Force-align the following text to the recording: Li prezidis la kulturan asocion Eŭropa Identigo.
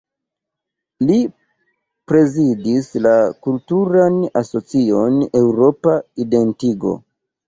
Li 1.09 1.17
prezidis 2.11 2.87
la 3.07 3.11
kulturan 3.47 4.17
asocion 4.41 5.19
Eŭropa 5.43 5.95
Identigo. 6.27 6.95